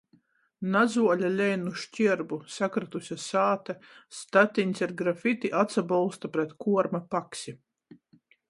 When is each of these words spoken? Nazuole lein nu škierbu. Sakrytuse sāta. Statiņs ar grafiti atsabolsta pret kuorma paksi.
Nazuole 0.75 1.29
lein 1.37 1.65
nu 1.65 1.73
škierbu. 1.81 2.39
Sakrytuse 2.55 3.17
sāta. 3.25 3.77
Statiņs 4.21 4.83
ar 4.87 4.97
grafiti 5.03 5.55
atsabolsta 5.61 6.33
pret 6.39 6.57
kuorma 6.65 7.05
paksi. 7.17 7.59